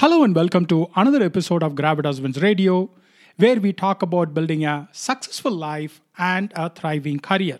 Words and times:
Hello 0.00 0.24
and 0.24 0.34
welcome 0.36 0.66
to 0.66 0.90
another 0.94 1.22
episode 1.22 1.62
of 1.62 1.74
Gravitas 1.74 2.20
Wins 2.20 2.42
Radio, 2.42 2.90
where 3.38 3.58
we 3.58 3.72
talk 3.72 4.02
about 4.02 4.34
building 4.34 4.66
a 4.66 4.86
successful 4.92 5.50
life 5.50 6.02
and 6.18 6.52
a 6.54 6.68
thriving 6.68 7.18
career. 7.18 7.58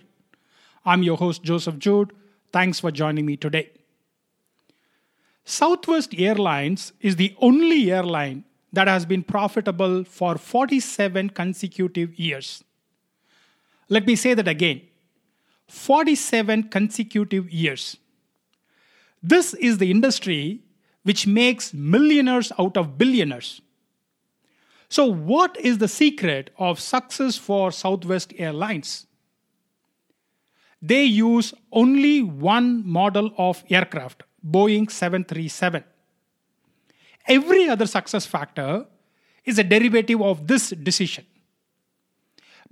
I'm 0.84 1.02
your 1.02 1.16
host, 1.16 1.42
Joseph 1.42 1.78
Jude. 1.78 2.12
Thanks 2.52 2.78
for 2.78 2.90
joining 2.90 3.24
me 3.24 3.38
today. 3.38 3.70
Southwest 5.46 6.14
Airlines 6.18 6.92
is 7.00 7.16
the 7.16 7.34
only 7.38 7.90
airline 7.90 8.44
that 8.70 8.86
has 8.86 9.06
been 9.06 9.22
profitable 9.22 10.04
for 10.04 10.36
47 10.36 11.30
consecutive 11.30 12.18
years. 12.18 12.62
Let 13.88 14.06
me 14.06 14.14
say 14.14 14.34
that 14.34 14.46
again 14.46 14.82
47 15.68 16.64
consecutive 16.64 17.50
years. 17.50 17.96
This 19.22 19.54
is 19.54 19.78
the 19.78 19.90
industry 19.90 20.65
which 21.06 21.24
makes 21.24 21.72
millionaires 21.72 22.50
out 22.58 22.76
of 22.76 22.98
billionaires. 22.98 23.60
So, 24.88 25.06
what 25.06 25.56
is 25.60 25.78
the 25.78 25.86
secret 25.86 26.50
of 26.58 26.80
success 26.80 27.36
for 27.36 27.70
Southwest 27.70 28.32
Airlines? 28.36 29.06
They 30.82 31.04
use 31.04 31.54
only 31.70 32.22
one 32.24 32.84
model 32.84 33.30
of 33.38 33.62
aircraft, 33.70 34.24
Boeing 34.44 34.90
737. 34.90 35.84
Every 37.28 37.68
other 37.68 37.86
success 37.86 38.26
factor 38.26 38.86
is 39.44 39.60
a 39.60 39.64
derivative 39.64 40.20
of 40.20 40.48
this 40.48 40.70
decision. 40.70 41.24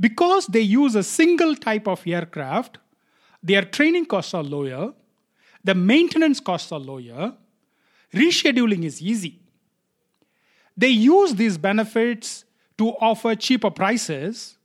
Because 0.01 0.49
they 0.49 0.61
use 0.61 0.97
a 0.97 1.05
single 1.05 1.55
type 1.55 1.87
of 1.87 2.05
aircraft, 2.05 2.79
their 3.45 3.63
training 3.63 4.07
costs 4.07 4.35
are 4.35 4.43
lower, 4.43 4.93
the 5.63 5.77
maintenance 5.77 6.41
costs 6.41 6.73
are 6.73 6.81
lower, 6.81 7.35
rescheduling 8.13 8.85
is 8.85 9.01
easy. 9.01 9.41
They 10.77 10.89
use 10.89 11.35
these 11.35 11.57
benefits 11.57 12.45
to 12.79 12.91
offer 13.01 13.35
cheaper 13.35 13.71
prices, 13.71 14.57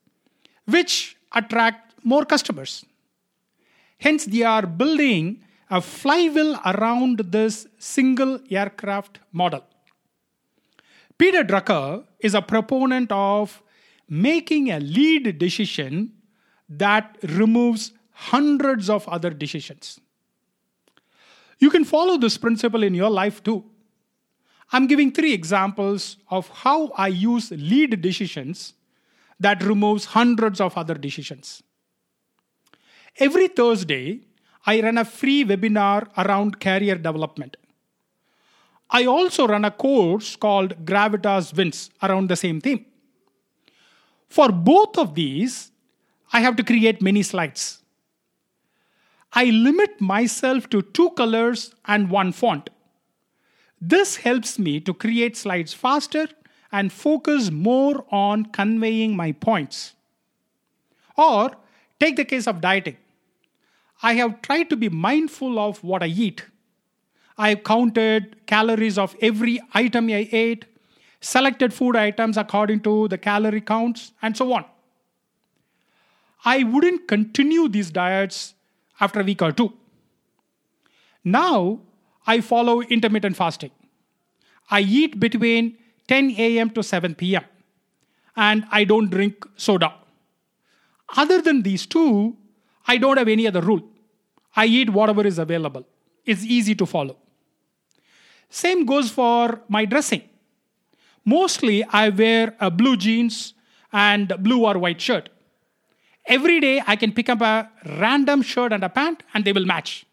which 0.66 1.18
attract 1.34 1.94
more 2.04 2.26
customers. 2.26 2.86
Hence, 4.00 4.26
they 4.26 4.44
are 4.44 4.66
building 4.66 5.44
a 5.70 5.82
flywheel 5.82 6.60
around 6.66 7.20
this 7.20 7.67
single 7.78 8.40
aircraft 8.50 9.20
model. 9.32 9.64
Peter 11.17 11.44
Drucker 11.44 12.06
is 12.20 12.34
a 12.34 12.42
proponent 12.42 13.12
of 13.12 13.62
making 14.08 14.72
a 14.72 14.80
lead 14.80 15.38
decision 15.38 16.14
that 16.67 17.17
removes 17.23 17.92
hundreds 18.12 18.90
of 18.90 19.08
other 19.08 19.30
decisions. 19.30 20.00
You 21.60 21.70
can 21.70 21.84
follow 21.84 22.18
this 22.18 22.38
principle 22.38 22.84
in 22.84 22.94
your 22.94 23.10
life 23.10 23.44
too. 23.44 23.64
I'm 24.72 24.88
giving 24.88 25.12
three 25.12 25.34
examples 25.34 26.18
of 26.30 26.48
how 26.50 26.90
I 26.96 27.08
use 27.08 27.52
lead 27.52 28.02
decisions 28.02 28.74
that 29.40 29.64
removes 29.64 30.06
hundreds 30.06 30.62
of 30.62 30.78
other 30.78 30.94
decisions. 30.94 31.64
Every 33.18 33.48
Thursday, 33.48 34.22
I 34.66 34.82
run 34.82 34.98
a 34.98 35.06
free 35.06 35.44
webinar 35.44 36.08
around 36.18 36.60
career 36.60 36.96
development. 36.96 37.58
I 38.90 39.06
also 39.06 39.48
run 39.48 39.66
a 39.66 39.72
course 39.72 40.36
called 40.36 40.86
Gravitas 40.86 41.56
Wins 41.56 41.90
around 42.02 42.30
the 42.30 42.36
same 42.36 42.60
theme. 42.62 42.86
For 44.28 44.52
both 44.52 44.98
of 44.98 45.16
these, 45.16 45.72
I 46.32 46.42
have 46.42 46.56
to 46.58 46.64
create 46.64 47.02
many 47.02 47.23
slides. 47.23 47.82
I 49.34 49.46
limit 49.46 50.02
myself 50.02 50.70
to 50.70 50.82
two 50.82 51.12
colors 51.12 51.74
and 51.86 52.10
one 52.10 52.32
font. 52.32 52.70
This 53.80 54.18
helps 54.18 54.60
me 54.60 54.80
to 54.82 54.94
create 54.94 55.38
slides 55.38 55.74
faster 55.74 56.28
and 56.72 56.92
focus 56.92 57.52
more 57.52 58.06
on 58.12 58.46
conveying 58.46 59.16
my 59.16 59.32
points. 59.32 59.94
Or 61.18 61.52
take 62.00 62.16
the 62.16 62.26
case 62.26 62.48
of 62.48 62.62
dieting. 62.62 62.98
I 64.02 64.14
have 64.14 64.42
tried 64.42 64.70
to 64.70 64.76
be 64.76 64.89
mindful 64.89 65.60
of 65.60 65.84
what 65.84 66.04
I 66.04 66.08
eat. 66.08 66.45
I 67.38 67.56
counted 67.56 68.45
calories 68.48 68.98
of 68.98 69.16
every 69.22 69.62
item 69.73 70.10
I 70.10 70.28
ate, 70.32 70.66
selected 71.22 71.73
food 71.73 71.95
items 71.95 72.38
according 72.38 72.82
to 72.82 73.08
the 73.08 73.18
calorie 73.18 73.62
counts, 73.62 74.12
and 74.22 74.36
so 74.36 74.54
on. 74.54 74.66
I 76.45 76.64
wouldn't 76.64 77.08
continue 77.08 77.68
these 77.68 77.92
diets 77.92 78.56
after 78.99 79.21
a 79.21 79.23
week 79.23 79.42
or 79.42 79.52
two. 79.52 79.73
Now 81.23 81.80
I 82.26 82.42
follow 82.42 82.82
intermittent 82.82 83.36
fasting. 83.36 83.71
I 84.71 84.82
eat 84.82 85.20
between 85.20 85.77
10 86.08 86.36
a.m. 86.37 86.70
to 86.71 86.83
7 86.83 87.15
p.m. 87.15 87.43
and 88.36 88.65
I 88.71 88.83
don't 88.83 89.09
drink 89.09 89.45
soda. 89.55 89.93
Other 91.15 91.42
than 91.42 91.64
these 91.64 91.86
two, 91.86 92.38
I 92.88 92.98
don't 92.98 93.17
have 93.17 93.27
any 93.27 93.48
other 93.48 93.61
rule. 93.61 93.82
I 94.55 94.65
eat 94.65 94.89
whatever 94.89 95.26
is 95.26 95.39
available. 95.39 95.86
It's 96.26 96.43
easy 96.43 96.76
to 96.76 96.86
follow. 96.86 97.17
Same 98.49 98.86
goes 98.86 99.09
for 99.09 99.61
my 99.67 99.86
dressing. 99.86 100.23
Mostly 101.26 101.83
I 101.83 102.09
wear 102.09 102.55
blue 102.71 102.98
jeans 102.98 103.54
and 103.92 104.33
blue 104.39 104.65
or 104.65 104.77
white 104.77 105.02
shirt. 105.02 105.30
Every 106.26 106.60
day 106.60 106.82
I 106.86 106.96
can 106.96 107.12
pick 107.12 107.30
up 107.30 107.42
a 107.42 107.70
random 107.98 108.42
shirt 108.42 108.72
and 108.74 108.84
a 108.84 108.90
pant 108.90 109.24
and 109.34 109.44
they 109.46 109.54
will 109.54 109.66
match. 109.66 110.06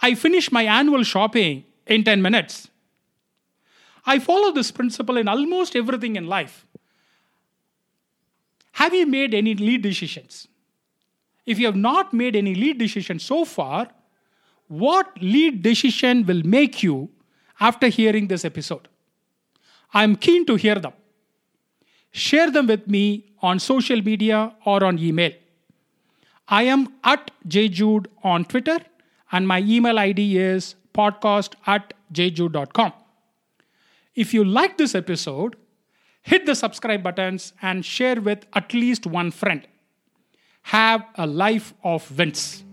I 0.00 0.14
finish 0.14 0.50
my 0.50 0.64
annual 0.64 1.04
shopping 1.04 1.64
in 1.86 2.04
10 2.04 2.20
minutes. 2.20 2.68
I 4.06 4.18
follow 4.18 4.52
this 4.52 4.70
principle 4.70 5.16
in 5.16 5.28
almost 5.28 5.76
everything 5.76 6.16
in 6.16 6.26
life. 6.26 6.66
Have 8.72 8.92
you 8.92 9.06
made 9.06 9.34
any 9.34 9.54
lead 9.54 9.82
decisions? 9.82 10.48
If 11.46 11.58
you 11.58 11.66
have 11.66 11.76
not 11.76 12.12
made 12.12 12.34
any 12.34 12.54
lead 12.54 12.78
decision 12.78 13.18
so 13.18 13.44
far, 13.44 13.88
what 14.68 15.16
lead 15.20 15.62
decision 15.62 16.26
will 16.26 16.42
make 16.42 16.82
you 16.82 17.10
after 17.60 17.88
hearing 17.88 18.26
this 18.28 18.44
episode? 18.44 18.88
I'm 19.92 20.16
keen 20.16 20.44
to 20.46 20.56
hear 20.56 20.74
them. 20.74 20.92
Share 22.14 22.50
them 22.50 22.68
with 22.68 22.86
me 22.86 23.34
on 23.42 23.58
social 23.58 24.00
media 24.00 24.54
or 24.64 24.84
on 24.84 24.98
email. 25.00 25.32
I 26.46 26.62
am 26.62 26.94
at 27.02 27.30
jjude 27.48 28.06
on 28.22 28.44
Twitter 28.44 28.78
and 29.32 29.48
my 29.48 29.60
email 29.60 29.98
ID 29.98 30.38
is 30.38 30.76
podcast 30.94 31.54
at 31.66 31.92
jjude.com. 32.12 32.92
If 34.14 34.32
you 34.32 34.44
like 34.44 34.78
this 34.78 34.94
episode, 34.94 35.56
hit 36.22 36.46
the 36.46 36.54
subscribe 36.54 37.02
buttons 37.02 37.52
and 37.60 37.84
share 37.84 38.20
with 38.20 38.46
at 38.52 38.72
least 38.72 39.06
one 39.06 39.30
friend. 39.30 39.66
Have 40.62 41.04
a 41.16 41.26
life 41.26 41.74
of 41.82 42.16
wins. 42.16 42.63